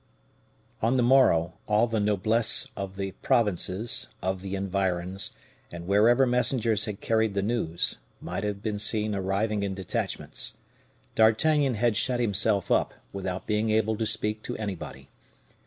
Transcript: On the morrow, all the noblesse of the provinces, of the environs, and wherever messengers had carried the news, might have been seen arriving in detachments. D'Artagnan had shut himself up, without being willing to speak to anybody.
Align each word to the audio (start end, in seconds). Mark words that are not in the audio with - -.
On 0.81 0.95
the 0.95 1.03
morrow, 1.03 1.59
all 1.67 1.85
the 1.85 1.99
noblesse 1.99 2.69
of 2.75 2.95
the 2.95 3.11
provinces, 3.21 4.07
of 4.19 4.41
the 4.41 4.55
environs, 4.55 5.35
and 5.71 5.85
wherever 5.85 6.25
messengers 6.25 6.85
had 6.85 7.01
carried 7.01 7.35
the 7.35 7.43
news, 7.43 7.99
might 8.19 8.43
have 8.43 8.63
been 8.63 8.79
seen 8.79 9.13
arriving 9.13 9.61
in 9.61 9.75
detachments. 9.75 10.57
D'Artagnan 11.13 11.75
had 11.75 11.95
shut 11.95 12.19
himself 12.19 12.71
up, 12.71 12.95
without 13.13 13.45
being 13.45 13.67
willing 13.67 13.97
to 13.97 14.05
speak 14.07 14.41
to 14.41 14.57
anybody. 14.57 15.11